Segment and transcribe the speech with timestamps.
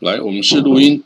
[0.00, 1.02] 来，我们试录音。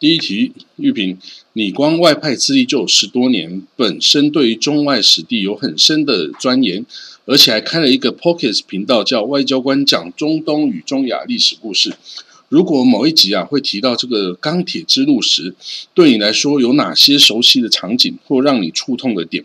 [0.00, 1.16] 第一题，玉萍，
[1.52, 6.84] 你光外派资历就有十多年，本身对于中外史地有很深的钻研，
[7.24, 11.94] 而且还开了一个 p o c k e t 频道，叫外交官讲中东与中亚历史故事。
[12.48, 15.54] 如果某一集啊会提到这个钢铁之路时，
[15.94, 19.44] 对你来说有哪些熟悉的场景或让你触痛的点？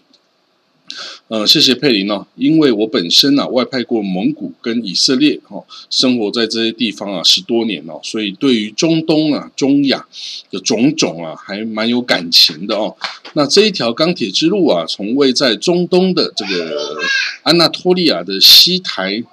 [1.28, 10.06] 呃，谢谢佩林哦，因为我本身啊外派过蒙古跟以色列哦，生活在这些地方啊十多年哦，所以对于中东啊、中亚
[10.50, 12.96] 的种种啊，还蛮有感情的哦。
[13.34, 16.98] 那这一条钢铁之路啊，从未在中东的这个
[17.44, 19.24] 安纳托利亚的西台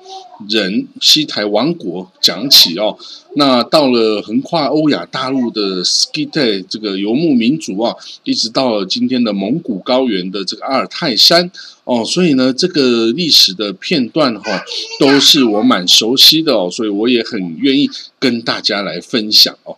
[0.48, 2.96] 人西台王国讲起哦。
[3.34, 11.50] 那到了横跨欧亚大陆的斯基泰这个游牧民族啊，一直到了今天的蒙古高原的这个阿尔泰山
[11.84, 14.62] 哦，所以呢，这个历史的片段哈，
[15.00, 19.76] 都是我蛮熟悉的哦，所以我也很愿意跟大家来分享哦。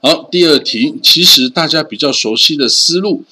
[0.00, 3.24] 好，第二题，其实大家比较熟悉的思路。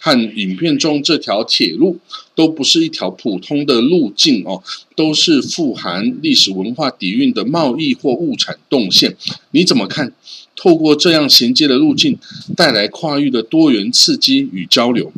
[0.00, 1.98] 和影片中这条铁路
[2.34, 4.62] 都不是一条普通的路径哦，
[4.94, 9.16] 都是富含历史文化底蕴的贸易或物产动线。
[9.50, 10.12] 你怎么看？
[10.60, 12.18] 透过这样衔接的路径，
[12.56, 15.12] 带来跨域的多元刺激与交流。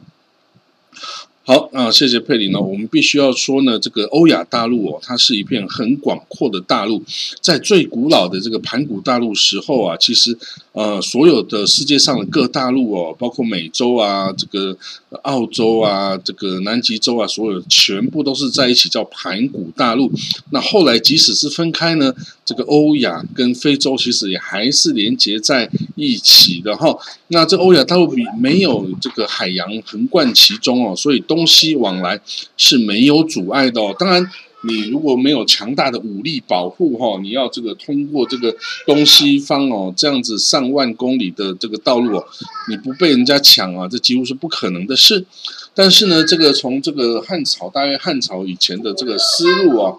[1.50, 2.60] 好啊，谢谢佩林呢。
[2.60, 7.02] 我们必须要说呢，这个欧亚大陆哦，它是一片很广阔的大陆。
[7.40, 10.38] 在最古老的这个盘古大陆时候啊，其实
[10.70, 14.78] 呃，所有的世界上的各大陆哦，包括美洲啊、这个
[15.22, 20.08] 澳洲啊、这个南极洲啊，所有全部都是在一起叫盘古大陆。
[20.52, 22.14] 那后来即使是分开呢，
[22.50, 26.96] 这个欧亚跟非洲其实也还是连接在一起的哈。
[27.28, 31.46] 那这欧亚大陆比没有这个海洋横贯其中哦，所以东。
[31.50, 32.20] 西往来
[32.56, 33.92] 是没有阻碍的哦。
[33.98, 34.24] 当然，
[34.62, 38.54] 你如果没有强大的武力保护哈，你要这个通过这个
[38.86, 42.24] 东西方哦这样子上万公里的这个道路哦，
[42.68, 45.26] 你不被人家抢啊，这几乎是不可能的事。
[45.74, 49.96] 但是呢，这个从这个汉朝大约汉朝以前的这个思路啊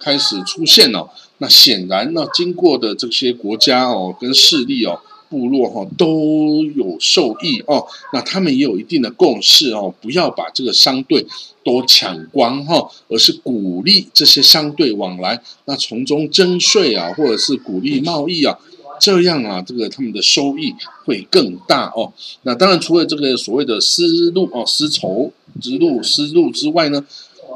[0.00, 1.06] 开始出现了，
[1.38, 5.00] 那显然呢，经过的这些国家哦跟势力哦。
[5.30, 11.26] 部落哈都有受益哦，那他们也有一定的共识哦，不要把这个商队
[11.64, 18.56] 都抢光哈，而是鼓励这些商队往来，那从中征税啊，或者是鼓励贸易啊，
[19.00, 20.72] 这样啊，这个他们的收益
[21.04, 22.12] 会更大哦。
[22.42, 27.04] 那当然，除了这个所谓的丝路哦，丝绸之路、丝路之外呢，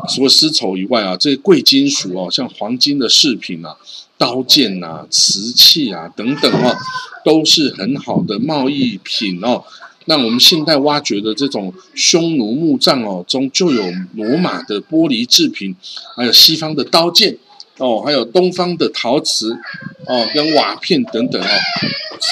[0.08, 3.76] 除了丝绸以外啊，这些贵金属哦，像黄金的饰品啊。
[4.18, 6.74] 刀剑呐、瓷器啊等等哦，
[7.24, 9.62] 都是很好的贸易品哦。
[10.06, 13.84] 那我们现代挖掘的这种匈奴墓葬哦，中就有
[14.16, 15.76] 罗马的玻璃制品，
[16.16, 17.38] 还有西方的刀剑
[17.76, 19.56] 哦，还有东方的陶瓷
[20.08, 21.48] 哦，跟瓦片等等哦，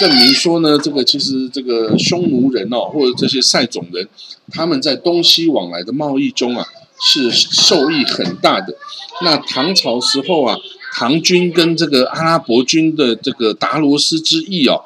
[0.00, 4.08] 证明说呢，这个其实这个匈奴人哦，或者这些塞种人，
[4.50, 6.66] 他们在东西往来的贸易中啊，
[7.00, 8.76] 是受益很大的。
[9.22, 10.56] 那唐朝时候啊。
[10.98, 14.82] 唐军跟这个阿拉伯军的这个达罗斯之役哦，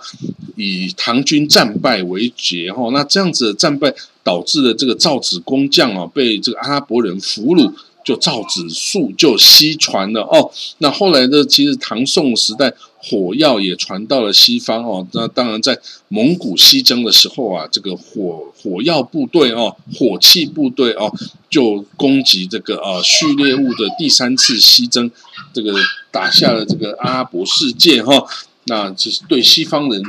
[0.56, 3.94] 以唐军战败为结哈，那这样子的战败
[4.24, 7.72] 导致了这个造纸工匠哦被这个阿拉伯人俘虏，
[8.04, 10.50] 就造纸术就西传了哦。
[10.78, 12.72] 那后来的其实唐宋时代。
[13.02, 21.10] 火药也传到了西方哦，那当然在蒙古西征的时候啊，这个火火药部队哦，火器部队哦，
[21.48, 25.10] 就攻击这个呃序列物的第三次西征，
[25.54, 25.72] 这个
[26.10, 28.22] 打下了这个阿拉伯世界哈，
[28.64, 30.02] 那就是对西方人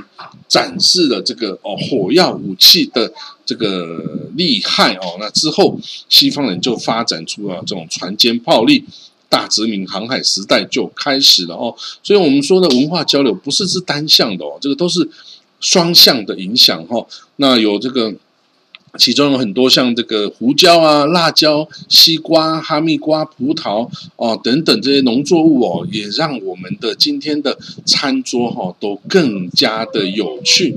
[0.47, 3.11] 展示了这个哦火药武器的
[3.45, 5.79] 这个厉害哦，那之后
[6.09, 8.83] 西方人就发展出了这种船坚炮利。
[9.29, 11.73] 大殖民航海时代就开始了哦，
[12.03, 15.09] 所以我们说的文化交流不是是单向的哦，这个都是
[15.61, 17.05] 双向的影响哈。
[17.37, 18.13] 那有这个。
[18.97, 30.75] 其中有很多像这个胡椒啊、辣椒、西瓜、哈密瓜、葡萄哦等等这些农作物哦，也让我们的今天的餐桌哈都更加的有趣。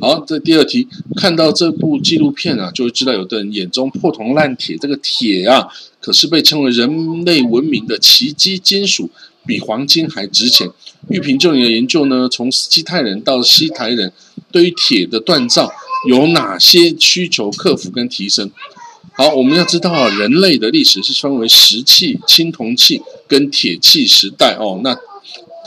[0.00, 0.86] 好，这第二题，
[1.16, 5.66] 看到这部纪录片啊，就会知道有的人眼中破铜烂铁，这个铁啊，
[6.00, 9.08] 可是被称为人类文明的奇迹金属，
[9.46, 10.68] 比黄金还值钱。
[11.08, 14.12] 玉萍就你的研究呢，从斯基泰人到西台人，
[14.52, 15.72] 对于铁的锻造。
[16.06, 18.50] 有哪些需求克服跟提升？
[19.12, 24.80] 好，我们要知道，人类的历史是分为石器、青铜器跟铁器时代哦。
[24.82, 24.96] 那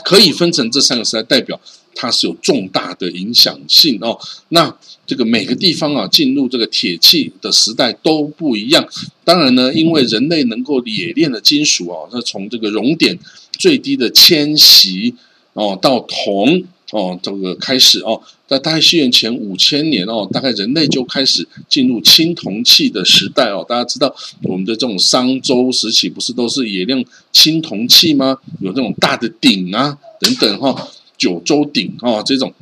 [0.04, 1.58] 可以分成这三个时代，代表
[1.94, 4.18] 它是有重大的影响性哦。
[4.50, 4.76] 那
[5.06, 8.86] 这个每个地方啊，进入这个铁器的时代都不一样。
[9.24, 13.18] 当然呢，因为人类能够冶炼的金属哦，那从这个熔点
[13.52, 15.14] 最低的铅锡
[15.54, 16.64] 哦，到铜。
[16.90, 23.62] 哦，这个开始哦，在大概西元前五千年哦，大概人类就开始进入青铜器的时代哦。
[23.68, 24.12] 大家知道
[24.42, 28.38] 我们的这种商周时期不是都是也用青铜器吗？
[28.60, 32.54] 有这种大的鼎啊等等哈，九州鼎哦这种。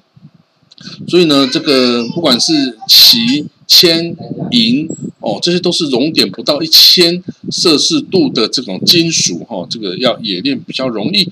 [1.06, 2.52] 所以呢，这个不管是
[2.88, 4.14] 齐、铅、
[4.50, 4.88] 银
[5.20, 7.22] 哦，这些都是熔点不到一千
[7.52, 11.30] 摄氏度的这种金属哈，这个要冶炼比较容易。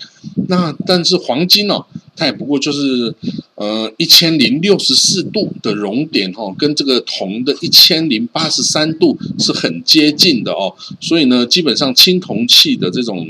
[0.49, 1.85] 那但是黄金哦。
[2.17, 3.15] 它也不过就是，
[3.57, 10.73] 呃，一千零六十四度的熔点哦，跟这个铜的一千零八十三度是很接近的哦。
[11.01, 13.27] 所以呢，基本上青铜器的这种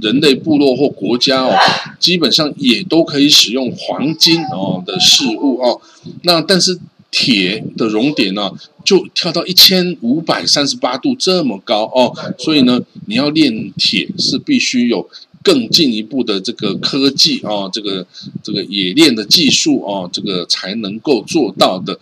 [0.00, 1.56] 人类部落或国家哦，
[1.98, 5.80] 基本上也都可以使用黄金哦的事物哦。
[6.22, 6.78] 那但是
[7.10, 8.52] 铁的熔点呢，
[8.84, 12.14] 就跳到一千五百三十八度这么高哦。
[12.38, 15.08] 所以呢，你要炼铁是必须有。
[15.42, 18.06] 更进一步的这个科技啊，这个
[18.42, 21.98] 这个冶炼的技术啊，这个才能够做到的。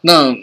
[0.00, 0.36] 那。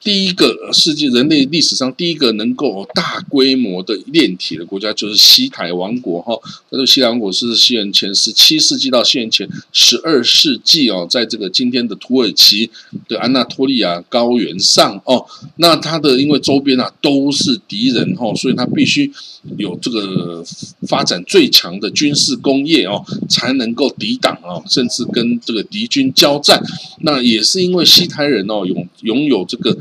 [0.00, 6.32] 第一个世界人类历史上第一个能够大规模的炼铁的国家就是西台王国哈。
[6.70, 12.70] 那这个西台王国是西元前十七世纪到西元前十二世纪哦，在这个今天的土耳其
[13.08, 15.26] 的安纳托利亚高原上哦。
[15.56, 19.12] 那它的因为周边啊都是敌人哈，所以它必须
[19.58, 20.42] 有这个
[20.86, 26.62] 发展最强的军事工业哦，才能够抵挡哦，甚至跟这个敌军交战。
[27.00, 29.76] 那也是因为西台人哦，拥拥有这个。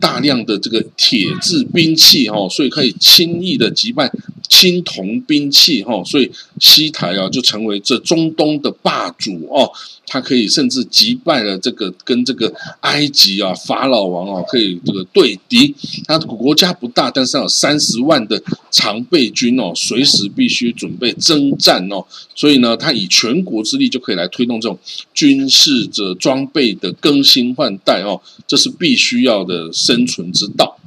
[0.00, 4.10] 大量的这个铁制兵器哦，所以可以轻易的击败
[4.48, 9.70] 青铜兵器哈，所以西台啊就成为这中东的霸主哦。
[10.08, 15.74] 他可以甚至击败了这个跟这个埃及啊法老王啊可以这个对敌。
[16.06, 18.40] 他国家不大，但是有三十万的
[18.70, 22.04] 常备军哦，随时必须准备征战哦。
[22.36, 24.78] 所以呢，他以全国之力就可以来推动这种
[25.12, 30.78] 军事的装备的更新换代哦，这是必须要的生存之道。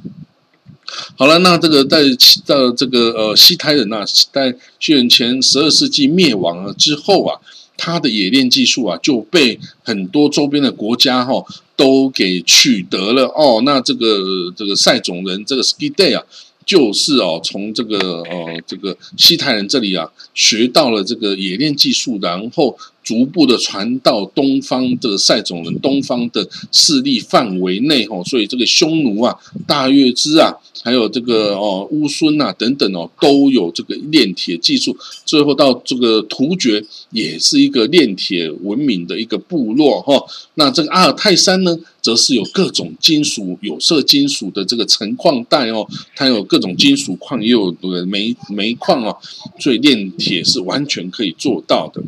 [1.16, 2.02] 好了，那这个在
[2.46, 4.60] 到这个呃西台人呐，在公
[4.96, 7.40] 元前十二世纪灭亡了之后啊。
[7.82, 11.42] 他的冶炼技术啊，就被很多周边的国家哈
[11.74, 13.62] 都给取得了哦。
[13.64, 16.22] 那这个这个塞种人这个 Ski Day 啊，
[16.66, 22.76] 就是哦从这个呃这个西台人这里啊学到了这个冶炼技术，然后。
[23.10, 29.36] 逐步的传到东方的塞种人东方的势力范围内哦，所以这个匈奴啊、
[29.66, 30.54] 大月支啊，
[30.84, 34.96] 还有这个哦乌孙啊等等哦，都有这个炼铁技术。
[35.24, 40.24] 最后到这个突厥也是一个炼铁文明的一个部落哈。
[40.54, 45.84] 那这个阿尔泰山呢，则是有各种金属有色金属的这个成矿带哦，
[46.14, 47.74] 它有各种金属矿，也有
[48.06, 49.16] 煤煤矿哦，
[49.58, 52.00] 所以炼铁是完全可以做到的。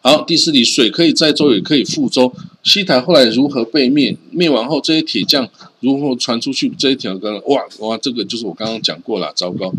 [0.00, 2.32] 好，第四题，水可以载舟，也可以覆舟。
[2.62, 4.16] 西台后来如何被灭？
[4.30, 5.48] 灭完后，这些铁匠
[5.80, 6.68] 如何传出去？
[6.78, 9.30] 这一条跟哇哇，这个就是我刚刚讲过了。
[9.34, 9.72] 糟糕，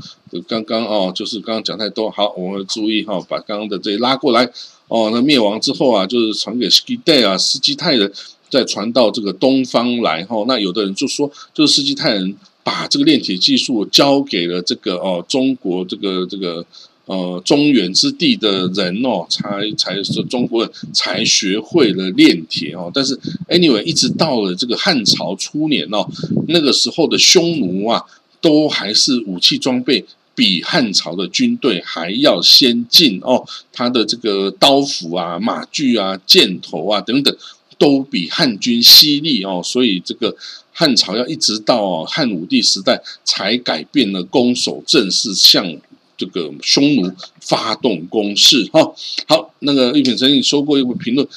[0.48, 2.10] 刚刚哦，就是刚刚讲太多。
[2.12, 4.50] 好，我们注意哈，把刚刚的这些拉过来。
[4.88, 8.12] 哦，那灭亡之后啊，就是传给斯基泰啊，斯基泰人，
[8.50, 10.24] 再传到这个东方来。
[10.26, 16.64] 哈，那有的人就说，就是斯基泰人把这个炼铁技术交给了这个哦，中国这个这个。
[17.12, 22.90] 呃，中原之地的人哦，才才是中国人才学会了炼铁哦。
[22.94, 23.20] 但是
[23.50, 26.08] ，anyway，一直到了这个汉朝初年哦，
[26.48, 28.02] 那个时候的匈奴啊，
[28.40, 33.46] 都还是武器装备比汉朝的军队还要先进哦。
[33.74, 37.36] 他的这个刀斧啊、马具啊、箭头啊等等，
[37.78, 39.62] 都比汉军犀利哦。
[39.62, 40.34] 所以，这个
[40.72, 45.76] 汉朝要一直到汉武帝时代，才改变了攻守，正式向。
[46.22, 48.94] 这个匈奴发动攻势，哈，
[49.28, 51.28] 好，那个玉品曾经说过一个评论，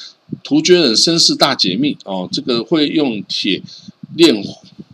[0.43, 3.59] 突厥人声势大解密哦，这个会用铁
[4.15, 4.45] 炼，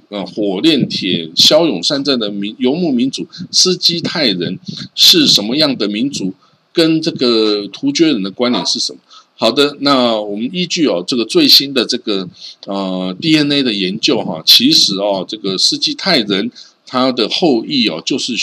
[0.07, 4.57] 呃，火炼铁，骁勇善战的民游牧民族斯基泰人
[4.95, 6.33] 是什么样的民族？
[6.71, 8.99] 跟这个突厥人的关联是什么？
[9.35, 12.25] 好的，那我们依据哦这个最新的这个
[12.65, 16.49] 呃 DNA 的研究哈，其实哦这个斯基泰人
[16.87, 18.33] 他的后裔哦就是。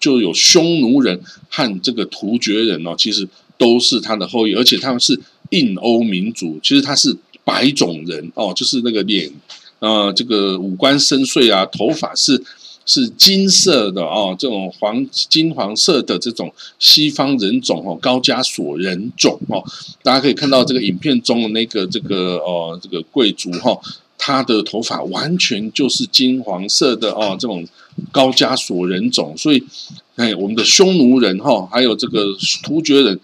[0.00, 3.28] 就有匈奴人和这个突厥人哦，其实
[3.58, 7.14] 都是他的后裔，而且他们是印欧民族，其实他是
[7.44, 9.30] 白种人哦，就是那个脸，
[9.78, 12.42] 呃，这个五官深邃啊，头发是
[12.86, 19.62] 是金色的哦，这种黄金黄色的这种西方人种哦，高加索人种哦，
[20.02, 23.78] 大家可以看到这个影片中的那个这个哦，这个贵族哈。
[24.22, 27.66] 他的头发完全就是金黄色的哦，这种
[28.12, 29.64] 高加索人种，所以，
[30.16, 32.26] 哎，我们的匈奴人哈，还有这个
[32.62, 33.18] 突厥人，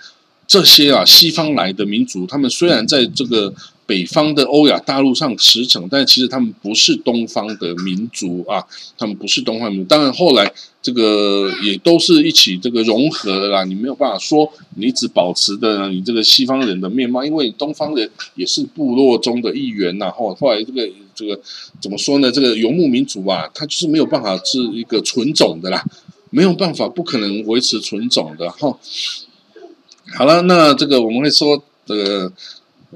[0.47, 3.53] 这些啊西方来的民族，他们虽然在这个
[3.87, 8.65] 北方的欧亚大陆上驰骋，但其实他们不是东方的民族啊，
[8.99, 9.89] 他们不是东方民族。
[9.89, 10.53] 当然后来
[10.83, 20.11] 这个也都是一起这个融合的啦，你没有办法说你只保持的你这个西方人的面貌，因为东方人也是部落中的一员呐。
[20.11, 21.41] 后后来这个这个
[21.81, 22.33] 怎么说呢？
[22.33, 25.85] 这个游牧民族啊，他就是没有办法是一个纯种的啦，
[26.31, 28.77] 没有办法，不可能维持纯种的哈。
[30.17, 32.33] 好了，那这个我们会说这个。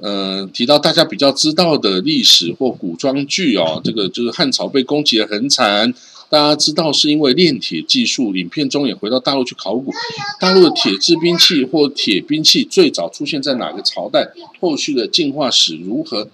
[0.00, 5.92] 呃提到大家比较知道的历史或古装剧哦，这个就是汉朝被攻击的很惨，
[6.28, 8.34] 大家知道是因为炼铁技术。
[8.36, 9.92] 影片中也回到大陆去考古，
[10.38, 14.30] 大陆的铁制兵器或铁兵器最早出现在哪个朝代？
[14.60, 16.28] 后续的进化史如何？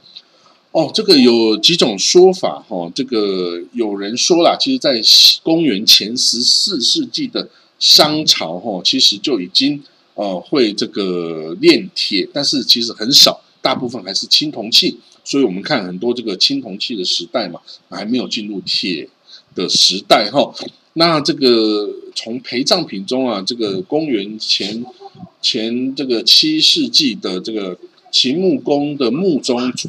[0.72, 2.92] 哦，这个有几种说法哈。
[2.94, 5.00] 这个有人说了，其实，在
[5.42, 7.48] 公元前十四世纪的
[7.78, 9.82] 商朝哈，其实就已经
[10.14, 13.40] 呃会这个炼铁，但是其实很少。
[13.66, 19.08] 大部分还是青铜器，所以我们看很多这个青铜器的时代嘛，还没有进入铁
[19.56, 20.54] 的时代哈。
[20.92, 24.84] 那这个从陪葬品中啊，这个公元前
[25.42, 27.76] 前这个七世纪的这个
[28.12, 29.88] 秦穆公的墓中出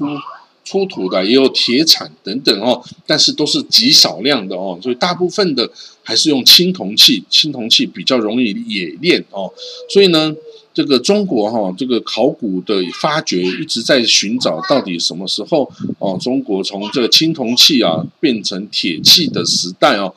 [0.64, 5.70] 出土的，也有铁铲等等哦，但是都是极少量的哦，所以大部分的
[6.02, 9.54] 还是用青铜器，青铜器比较容易冶炼哦，
[9.88, 10.36] 所以呢。
[10.78, 15.68] 这个中国哈，这个考古的发掘一直在寻找到底什么时候
[15.98, 20.14] 哦，中国从这个青铜器啊变成铁器的时代哦，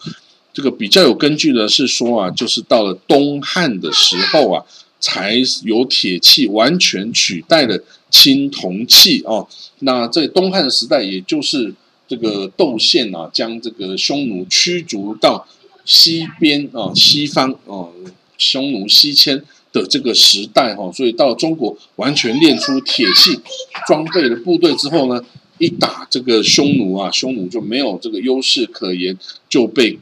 [0.53, 4.63] 这个比较有根据的是说啊，就是到了东汉的时候啊，
[5.01, 9.49] 才有铁器完全取代了青铜器哦。
[9.79, 11.75] 那在东汉的时代，也就是
[12.07, 15.47] 这个窦宪啊，将这个匈奴驱逐到
[15.87, 17.89] 西边啊，西方啊，
[18.37, 19.43] 匈奴西迁。
[19.73, 23.39] 的这个时代哈，所以到中国完全练出铁器
[23.87, 25.25] 装备的部队之后呢，
[25.59, 29.17] 一打这个匈奴啊，匈奴就没有这个优势可言，
[29.49, 29.99] 就被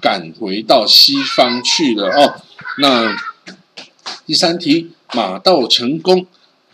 [0.00, 2.40] 赶回到西方去了哦。
[2.78, 3.14] 那
[4.26, 6.26] 第三题，马到成功，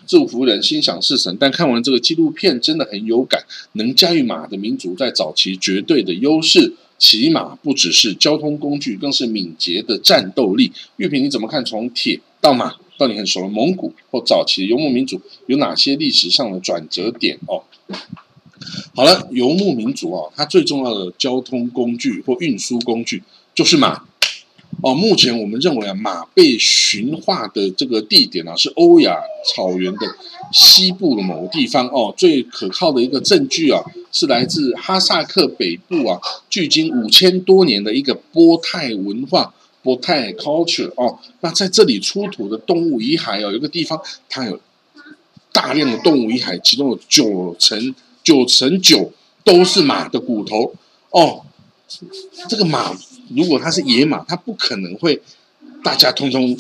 [0.07, 1.37] 祝福人心想事成。
[1.41, 6.75] 但看完这个纪录片，真的很有感，能驾驭马的民族在早期绝对的优势。
[6.99, 10.73] 骑马不只是交通工具，更是敏捷的战斗力。
[10.97, 11.63] 玉萍，你怎么看？
[11.63, 17.37] 从铁到马，到你很熟的蒙古或早期游牧民族，有哪些历史上的转折点？
[17.49, 17.65] 哦，
[18.95, 24.05] 好了，游牧民族哦，它最重要的交通工具或运输工具就是马。
[24.81, 30.07] 哦，目前我们认为啊，马被驯化的这个地点啊，是欧亚草原的
[30.53, 31.89] 西部的某个地方。
[31.89, 39.53] 哦，最可靠的一个证据啊，是来自哈萨克北部啊，距今五千多年的一个波泰文化
[39.87, 41.17] 不太 culture 哦。
[41.43, 44.59] 那在这里出土的动物遗骸哦，有个地方它有
[45.53, 49.13] 大量的动物遗骸，其中有九成九成九
[49.45, 50.75] 都是马的骨头。
[51.11, 51.47] 哦，
[52.49, 52.93] 这个马。
[53.35, 55.21] 如果它是野马，它不可能会
[55.83, 56.57] 大家通通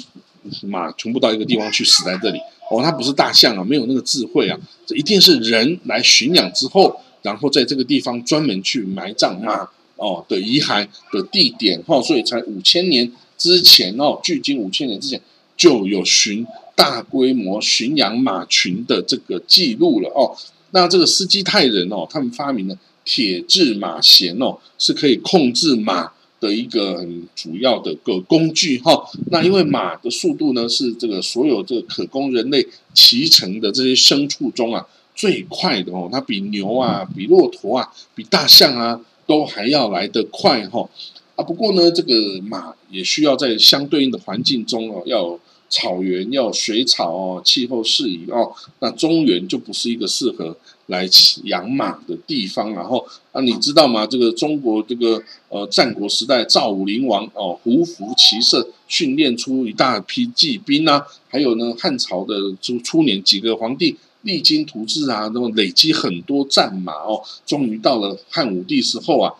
[0.62, 2.38] 马全部到一个地方去死在这里
[2.70, 2.82] 哦。
[2.82, 15.20] 它不是大象啊，没有那个智慧啊，这一定是人来驯养之后，然后在这个地方专门去埋葬马哦的遗骸的地点哦，所以才五千年之前哦，距今五千年之前
[15.56, 20.36] 就有巡大规模驯养马群的这个记录了哦。
[20.70, 26.12] 那这个斯基泰人哦，他们发明了铁制马弦哦，是可以控制马。
[26.38, 40.88] 的一个很主要的个工具哈，那因为马的速度呢是这个所有这个可供人类骑乘的这些牲畜中啊最快的哦，它比牛啊、比骆驼啊、比大象啊都还要来得快哈
[41.34, 41.44] 啊。
[41.44, 50.56] 不过呢，这个马也需要在相对应的环境中哦，要草原、要水草哦，气候适宜哦，那中原就不是一个适合。
[50.88, 51.04] 来
[51.42, 54.06] 养马的地方，然后啊，你知道吗？
[54.06, 69.32] 这个中国这个呃战国时代赵武灵王哦，胡服骑射，训练出一大批骑兵啊，还有呢汉朝的初初年几个皇帝励精图治啊，那么累积很多战马哦，终于到了汉武帝时候啊，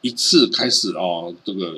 [0.00, 1.74] 一次开始哦这个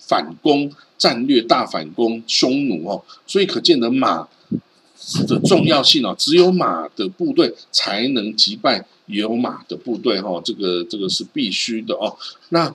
[0.00, 4.28] 反攻战略大反攻匈奴哦，所以可见的马。
[5.26, 12.16] 的重要性哦，只有马的部队才能击败有马的部队哈，这个这个是必须的哦。
[12.50, 12.72] 那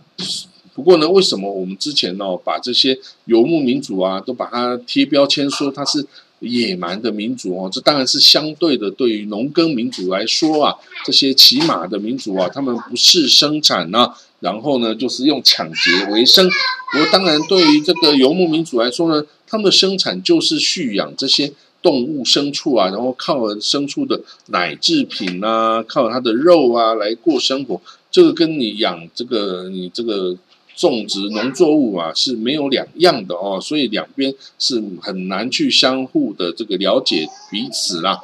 [0.74, 6.06] 不过呢，为什么我们之前哦把这些游牧民族啊都把它贴标签说它是
[6.40, 7.70] 野蛮的民族哦？
[7.72, 10.76] 这当然是相对的，对于农耕民族来说啊，
[11.06, 16.48] 这些骑马的民族啊，他们不是生产呢，然后呢就是用抢劫为生。
[16.48, 21.54] 我当然对于这个游牧民族来说呢，他们的生产就是蓄养这些。
[21.80, 27.80] 动物牲畜啊，然后靠牲畜的奶制品啊，靠它的肉啊来过生活，
[28.12, 30.36] 这个跟你养这个你这个
[30.78, 38.22] 种植农作物啊是没有两样的哦，所以两边是很难去相互的这个了解彼此啦。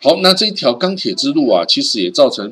[0.00, 2.50] 好，那这一条钢铁之路啊，其实也造成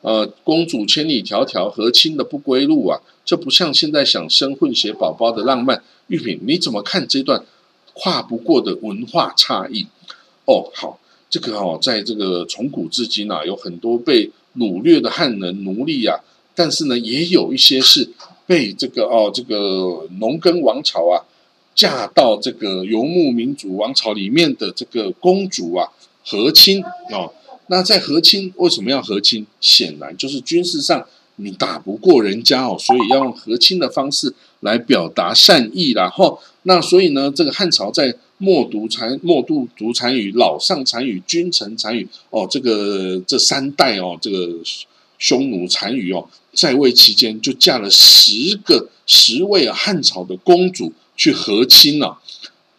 [0.00, 5.82] 呃公主千里迢迢和亲的不归路啊，就不像现在想生混血宝宝的浪漫。
[6.08, 7.44] 玉品，你怎么看这段
[7.94, 9.86] 跨不过的文化差异？
[10.46, 10.98] 哦，好，
[11.30, 16.18] 这个哦，在这个从古至今啊，有很多被掳掠的汉人奴隶啊，
[16.56, 18.10] 但是呢，也有一些是
[18.50, 21.22] 被这个哦，这个农耕王朝啊，
[21.72, 25.86] 嫁到这个游牧民族王朝里面的这个公主啊。
[26.22, 27.32] 和亲哦，
[27.68, 29.46] 那在和亲为什么要和亲？
[29.58, 31.04] 显然就是军事上
[31.36, 36.10] 你打不过人家哦，所以要用和亲的方式来表达善意啦。
[36.10, 44.36] 吼，那所以呢，这个汉朝在冒独单、冒度独单于老上单于君臣单于哦，这个这三代哦，这个
[45.20, 52.18] 匈奴单于哦，在位期间就嫁了十个十位汉朝的公主去和亲了。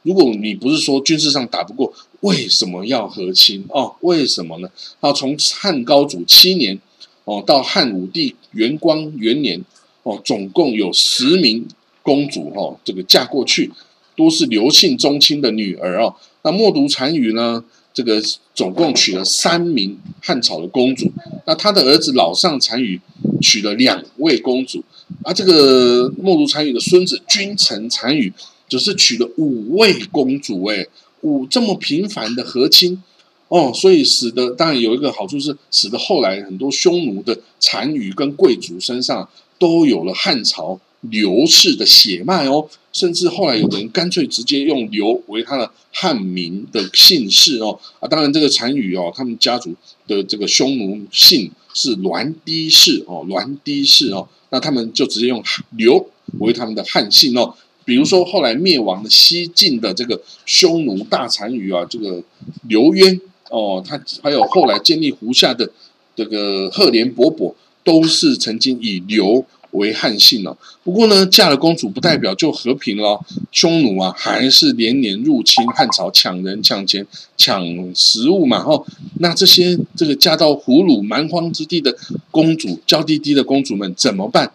[0.02, 3.96] 如果你不是说军事上打不过，为什么要和亲哦？
[4.02, 4.68] 为什么呢？
[5.00, 6.78] 啊，从汉高祖七年
[7.24, 9.64] 哦到汉武帝元光元年
[10.04, 11.68] 哦，总共有十名
[12.02, 13.72] 公主哈，这个嫁过去
[14.18, 16.16] 都是刘姓宗亲的女儿哦。
[16.42, 18.22] 那冒读单于呢，这个
[18.54, 21.12] 总共娶了三名汉朝的公主。
[21.46, 23.00] 那他的儿子老上单于
[23.42, 24.84] 娶了两位公主，
[25.24, 28.32] 啊，这个冒读单于的孙子君臣单于。
[28.70, 30.88] 只是娶了五位公主，哎，
[31.24, 33.04] 五这么频繁的和亲，
[33.50, 39.28] 哦，所以使得当然有一个好处是，使得后来很多匈奴的单于跟贵族身上
[39.60, 49.74] 都有了汉朝刘氏的血脉哦，甚至后来有人干脆直接用刘为他的汉名的姓氏哦，啊，当然这个单于哦，他们家族
[50.08, 55.42] 的这个匈奴姓是栾低氏哦，栾低氏哦，那他们就直接用
[55.78, 57.56] 刘为他们的汉姓哦。
[57.84, 62.24] 比如说，后来灭亡的西晋的这个匈奴大单于啊，这个
[62.68, 65.70] 刘渊哦，他还有后来建立胡夏的
[66.16, 70.58] 这个赫连勃勃，都是曾经以刘为汉姓了。
[70.84, 73.20] 不过呢，嫁了公主不代表就和平了，
[73.52, 77.06] 匈奴啊还是连年入侵汉朝，抢人、抢钱、
[77.38, 77.64] 抢
[77.96, 78.60] 食物嘛。
[78.60, 78.86] 哦，
[79.20, 81.96] 那这些这个嫁到胡虏蛮荒之地的
[82.30, 84.52] 公主，娇滴滴的公主们怎么办？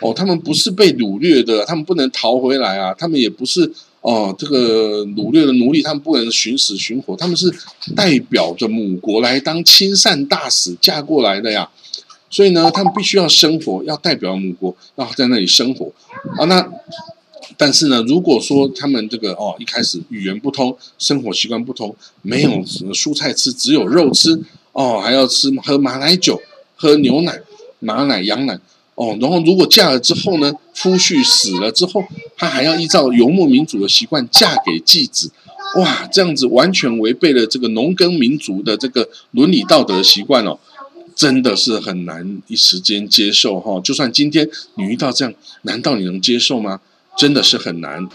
[0.00, 2.94] 哦，他们不是被掳掠的，他们不能逃回来啊！
[2.96, 7.52] 他们也不是哦，这个掳掠的奴隶，他们不能寻死寻活，他们是
[7.94, 11.68] 代表着母国来当亲善大使嫁过来的呀。
[12.28, 15.92] 所以呢，他们必须要生活，要代表母国，要在那里生活
[16.38, 16.44] 啊。
[16.46, 16.68] 那
[17.56, 24.38] 但是呢，如果说他们这个哦，一开始语言不通，生活习惯不同，没有什么蔬菜吃，只有肉吃
[24.72, 26.40] 哦，还要吃喝马奶酒，
[26.74, 27.40] 喝牛奶、
[27.78, 28.58] 马奶、羊奶。
[28.96, 32.02] 哦，然后如果嫁了之后呢，夫婿死了之后，
[32.34, 35.30] 她还要依照游牧民族的习惯嫁给继子，
[35.78, 40.58] 哇，这样子完全违背了这个农耕民族的这个伦理道德习惯哦，
[41.16, 43.80] 真的是很难一时间接受哈。
[43.80, 46.80] 就算今天你遇到这样，难道你能接受吗？
[47.18, 48.06] 真的是很难。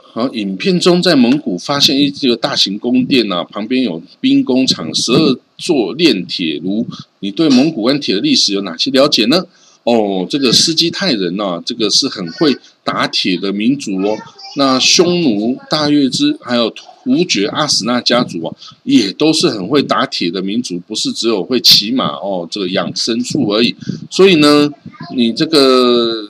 [0.00, 6.86] 好，影片中在蒙古发现一这个大型宫殿呐，旁边有兵工厂，十二座炼铁炉。
[7.20, 9.44] 你对蒙古跟铁的历史有哪些了解呢？
[9.84, 14.16] 哦，这个斯基泰人呐，这个是很会打铁的民族哦。
[14.58, 23.74] 那匈奴、大月支还有突厥阿史那家族啊，也都是很会打铁的民族，不是只有会骑马哦，这个养牲畜而已。
[24.10, 24.70] 所以呢，
[25.16, 26.28] 你这个。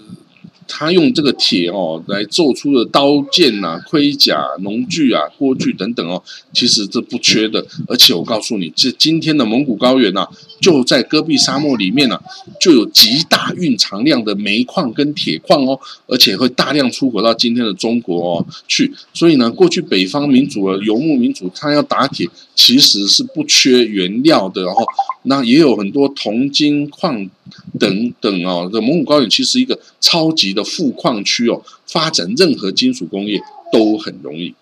[0.71, 7.67] 他用这个铁哦来做出的刀剑呐、盔甲、农具啊、锅具等等哦，其实这不缺的。
[7.87, 10.29] 而且我告诉你，这今天的蒙古高原呐，
[10.61, 12.21] 就在戈壁沙漠里面呢，
[12.61, 18.93] 就有极大蕴藏量的煤矿跟铁矿哦，而且会大量出口到今天的中国哦去。
[19.13, 24.75] 所以呢，过去北方民族的游牧民族，他要打铁其实是不缺原料的哦。
[25.25, 27.29] 那也有很多铜、金矿。
[27.79, 33.41] 等等哦，这蒙古高原其实一个超级的富矿区哦，发展任何金属工业
[33.73, 34.55] 都很容易。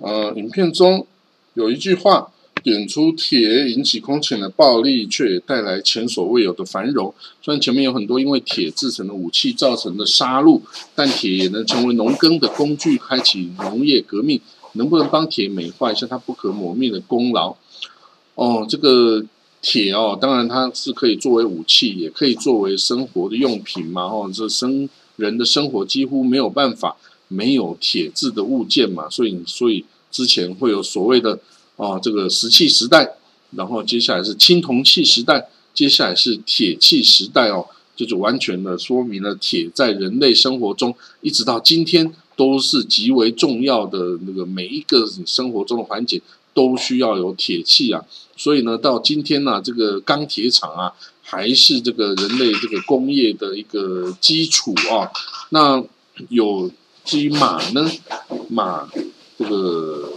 [0.00, 1.06] 呃，影片中
[1.54, 2.30] 有一句话
[2.62, 7.12] 点出铁引起空前的暴力，却也带来前所未有的繁荣。
[7.42, 10.60] 虽然前面有很多因为铁制成的武器造成的杀戮，
[10.94, 14.40] 但铁也能成为农耕的工具，开启农业革命。
[14.74, 17.54] 能不能帮铁美化一下它不可磨灭的功劳？
[18.34, 19.24] 哦，这个。
[19.64, 24.02] 铁哦，当然它是可以作为武器，也可以作为生活的用品嘛。
[24.02, 26.96] 哦，这生人的生活几乎没有办法
[27.28, 29.08] 没有铁质的物件嘛。
[29.08, 31.38] 所以，所以之前会有所谓的
[31.82, 33.16] 啊这个石器时代，
[33.56, 37.66] 然后接下来是青铜器时代，接下来是铁器时代哦，
[37.96, 46.22] 就是完全的说明了铁在人类生活中一直到今天都是极为重要的那个每一个生活中的环节
[46.54, 48.04] 都需要有铁器啊，
[48.36, 50.92] 所以呢，到今天呢，这个钢铁厂啊。
[51.24, 55.08] 还是这个人类这个工业的一个基础啊。
[55.48, 55.82] 那
[56.28, 56.70] 有
[57.06, 57.90] 至于马呢？
[58.50, 58.86] 马
[59.38, 60.11] 这个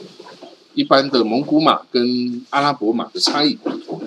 [0.75, 3.57] 一般的蒙古马跟阿拉伯马的差异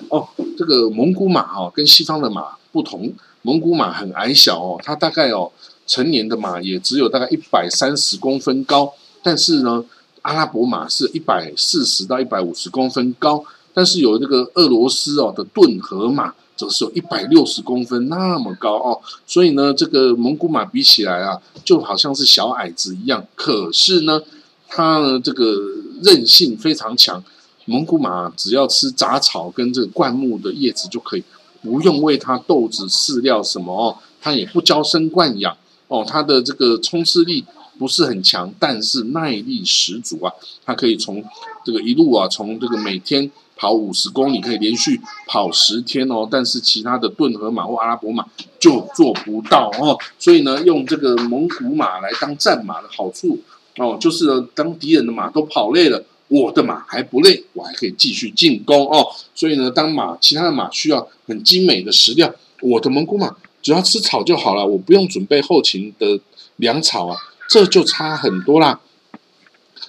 [0.09, 0.27] 哦。
[0.57, 3.11] 这个蒙古马哦，跟西方的马不同。
[3.41, 5.51] 蒙古马很矮小哦，它大概哦
[5.85, 8.93] 成年的马也只有大概一百三十公分高。
[9.21, 9.83] 但是呢，
[10.21, 13.43] 阿拉伯马是一百四十到一百五十公分高。
[13.73, 16.33] 但是有这个俄罗斯哦的顿河马。
[16.59, 23.25] 则是有一百六十公分那么高哦，所以呢，这个蒙古马比起来啊，就好像是小矮子一样。
[23.33, 24.21] 可是呢，
[24.67, 25.55] 它呢这个
[26.01, 27.23] 韧性非常强。
[27.65, 31.23] 蒙古马只要吃杂草跟这个灌木的叶子就可以，
[31.61, 35.55] 不用喂它豆子饲料什么哦，它也不娇生惯养
[35.87, 36.05] 哦。
[36.07, 37.45] 它的这个冲刺力
[37.77, 40.33] 不是很强，但是耐力十足啊。
[40.65, 41.23] 它可以从
[41.63, 43.31] 这个一路啊，从这个每天。
[43.61, 48.25] 跑五十公里可以连续跑十天哦，但是其他的顿河马或阿拉伯马
[48.57, 49.99] 就做不到哦。
[50.17, 53.37] 所以呢，用这个蒙古马来当战马的好处
[53.79, 59.07] 哦，就是呢，当敌人的马都跑累了，我的马还不累，我还可以继续进攻哦。
[59.33, 66.19] 所以呢，当马其他的马需要很精美的食料，我的蒙古马只要吃草就好了，我不用准备后勤的
[66.57, 67.17] 粮草啊，
[67.49, 68.79] 这就差很多啦。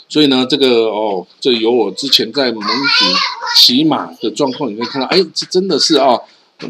[0.09, 2.69] 所以呢，这个哦，这有我之前在蒙古
[3.57, 6.19] 骑马的状况，你可以看到，哎，这真的是啊，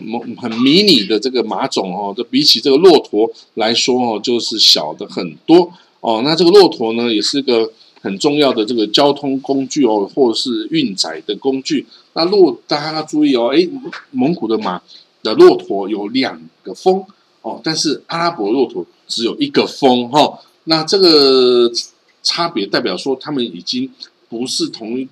[0.05, 6.23] 蒙很迷你的这个马种哦，这比起这个骆驼来说哦，就是小的很多哦。
[6.25, 11.87] 那这个骆驼呢，也是个很重要的这个交通工具哦，或者是运载的工具。
[12.15, 13.69] 那骆大家要注意哦，哎，
[14.11, 14.81] 蒙古的马
[15.23, 17.05] 的骆驼有两个峰
[17.43, 20.41] 哦，但是阿拉伯骆驼只有一个峰哈。
[20.65, 21.71] 那这个。
[22.23, 23.91] 差别代表说，他们已经
[24.29, 25.09] 不是同一，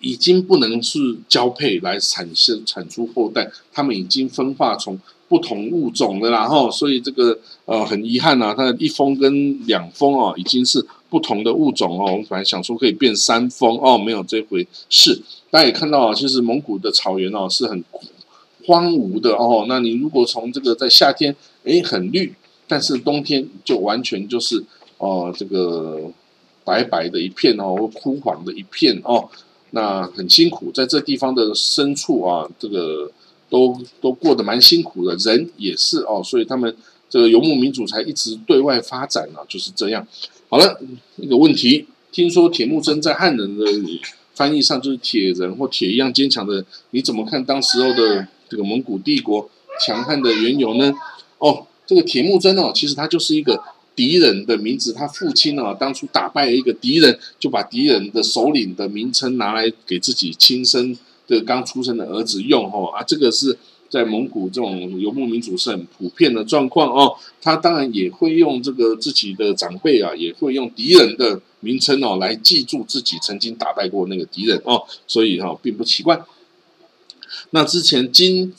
[0.00, 5.00] 已经不能是交配来产生产出后代，他们已经分化从
[5.34, 12.12] 不同物种的啦哈，所以这个呃很遗憾呐，它的一峰跟两峰哦，已经是不同的物种哦。
[12.12, 15.20] 我们本来想说可以变三峰哦，没有这回事。
[15.50, 17.82] 大家也看到啊，其实蒙古的草原哦是很
[18.66, 19.64] 荒芜的哦。
[19.66, 22.32] 那你如果从这个在夏天诶很绿，
[22.68, 24.62] 但是冬天就完全就是
[24.98, 26.12] 哦这个。
[26.66, 29.28] 白白的一片哦，枯黄的一片哦，
[29.72, 33.12] 那很辛苦，在这地方的深处啊，这个
[33.54, 36.76] 都都过得蛮辛苦的，人也是哦，所以他们
[37.08, 40.04] 这个游牧民族才一直对外发展啊，就是这样。
[40.48, 40.80] 好了，
[41.14, 43.64] 一个问题，听说铁木真在汉人的
[44.34, 49.48] 翻译上就是铁人或铁一样坚强的，你怎么看当时候的这个蒙古帝国
[49.86, 50.92] 强悍的缘由呢？
[51.38, 53.62] 哦，这个铁木真哦，其实他就是一个。
[53.96, 63.58] 敌人的名字，他父亲呢，当初打败了一个敌人，就把敌人的首领的名称拿来给自己亲生的刚出生的儿子用，哦啊，这个是
[63.88, 67.16] 在蒙古这种游牧民族是很普遍的状况哦。
[67.40, 76.22] 他当然也会用这个自己的长辈啊，也会用敌人的名称哦来记住自己曾经打败过那个敌人哦，所以哈并不奇怪。
[77.50, 78.52] 那之前金。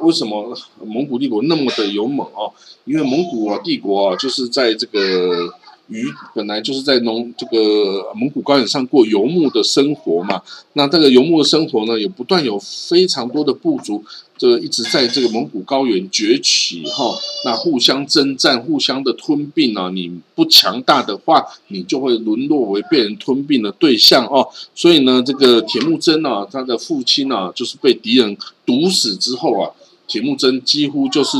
[0.00, 2.52] 为什么蒙古帝国那么的勇猛哦？
[2.84, 5.52] 因为蒙古帝国啊，就是在这个
[5.92, 10.40] 鱼本来就是在农这个蒙古高原上过游牧的生活嘛。
[10.72, 14.02] 那这个游牧的生活呢，也不断有非常多的部族，
[14.38, 17.14] 这个一直在这个蒙古高原崛起哈。
[17.44, 19.90] 那互相征战，互相的吞并啊。
[19.90, 24.48] 你不强大的话，你就会沦落为被人吞并的对象哦。
[24.74, 29.70] 所以呢，这个铁木真啊，他的父亲啊，就是被敌人毒死之后啊。
[30.08, 31.38] 铁木真几乎就是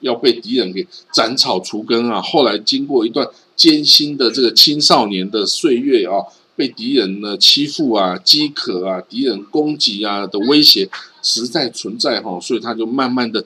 [0.00, 2.20] 要被敌人给斩草除根啊！
[2.22, 6.22] 后来经过一段艰辛的这个青少年的岁月啊，
[6.54, 10.88] 被敌人呢欺负啊、饥渴啊、敌人攻击啊的威胁
[11.22, 13.44] 实在存在哈，所以他就慢慢的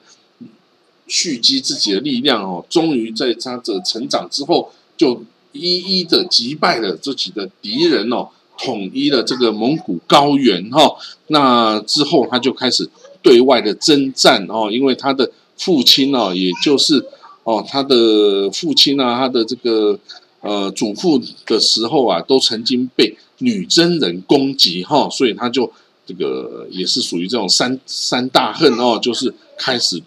[1.07, 10.95] 蓄积自己的力量哦，终于在他的成长之后，就一一的击败了自己的敌人哦，统一了这个蒙古高原哈。
[11.27, 12.89] 那之后他就开始。
[13.23, 17.05] 对外的征战哦，因为他的父亲哦，也就是
[17.43, 19.99] 哦，他的父亲啊，他的这个
[20.41, 25.71] 呃祖父的时候啊，都曾经被女真人攻击哈，所以他就
[26.05, 30.01] 这个也是属于这种三三大恨哦，就是开始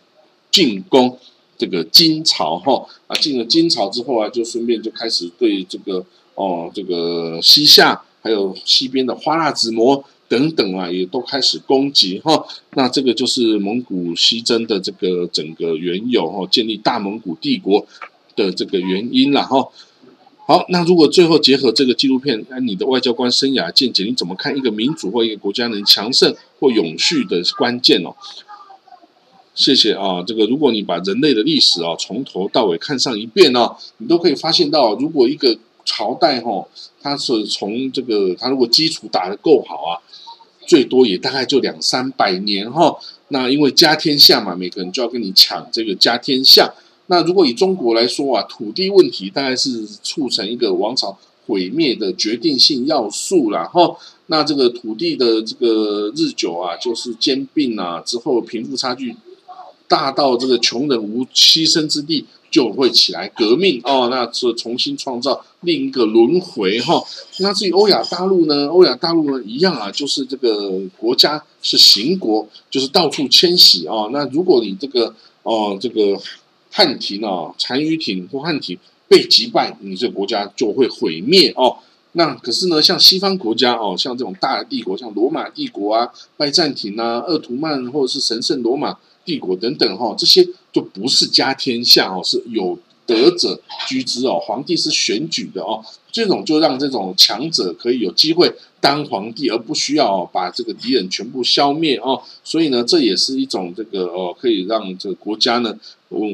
[0.51, 1.19] 进攻
[1.57, 6.05] 这个金朝哈啊，进了金朝之后啊，就顺便就开始对这个
[6.35, 8.03] 哦这个西夏。
[8.23, 12.47] 还有西边的花剌子模等等啊，也都开始攻击哈。
[12.75, 17.87] 那这个就是蒙古西征的这个整个缘由哈，建立大蒙古帝国
[18.35, 19.69] 的这个原因了哈。
[20.47, 28.15] 好，那如果最后结合这个纪录片，那你的外交官生涯见解，你怎么看一个民主或一个国家能强盛或永续的关键哦？
[29.55, 36.69] 谢谢啊，这个如果你把人类的历史啊从头到尾看上一遍呢，你都可以发现到，如果一个朝代哈，
[37.07, 40.03] 它是从这个它如果基础打得够好啊，
[40.67, 42.99] 最多也大概就两三百年哈。
[43.29, 46.75] 那因为家天下嘛，每个人就要跟你抢这个家天下。
[47.07, 51.17] 那如果以中国来说啊，土地问题大概是促成一个王朝
[51.47, 59.15] 毁灭的决定性要素然后那这个土地的这个日久啊，就是兼并啊之后，贫富差距
[59.89, 64.09] 大到这个穷人无栖身之地，就会起来革命哦。
[64.11, 67.03] 那这重新创造另一个轮回哈。
[67.39, 68.69] 那至于欧亚大陆呢？
[68.69, 74.09] 欧亚大陆呢一样啊，就是这个国家是行国，就是到处迁徙啊。
[74.13, 76.19] 那如果你这个哦这个。
[76.69, 78.77] 汉庭啊，单于庭或汉庭
[79.09, 81.75] 被击败，你这个国家就会毁灭哦。
[82.13, 95.85] 那可是呢，像西方国家哦，像这种大的帝国，像罗马帝国啊、拜占庭啊、鄂图曼或者是神圣罗马帝国等等哈，这些就不是家天下哦，是有德者居之哦，皇帝是选举的哦。
[96.11, 102.23] 这种就让这种强者可以有机会当皇帝，而不需要哦把这个敌人全部消灭哦。
[102.43, 105.79] 所以呢，这也是一种这个哦，可以让这个国家呢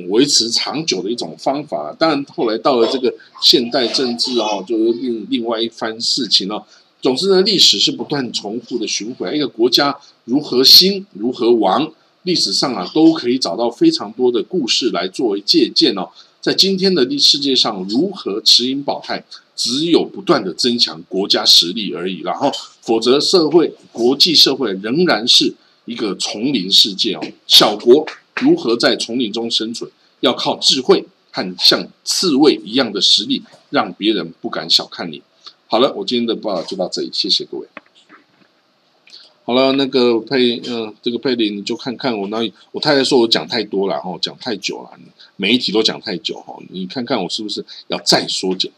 [0.08, 1.92] 维持长久的一种方法。
[1.98, 6.62] 当然，后来到了这个现代政治哦，就是另另外一番事情哦。
[7.00, 9.34] 总之呢，历史是不断重复的循环。
[9.34, 16.08] 一个国家如何兴，如何亡，历史上啊都可以找到非常多的故事来作为借鉴哦。
[16.40, 19.24] 在今天的世界上，如何持盈保泰？
[19.54, 25.54] 只有不断的增强国家实力而已，然后否则社会国际社会仍然是
[25.84, 27.20] 一个丛林世界哦。
[27.46, 28.04] 小国
[28.40, 29.88] 如何在丛林中生存，
[30.20, 35.22] 要靠智慧和像刺猬一样的实力，让别人不敢小看你。
[35.66, 37.68] 好了，我今天的报道就到这里，谢谢各位。
[39.44, 42.38] 好了，那个佩，嗯，这个佩林，你就看看我那，
[42.70, 44.90] 我太太说我讲太多了，哦，讲太久了，
[45.36, 48.70] 每一题都讲太久，哦，你看看我是不是要再缩减。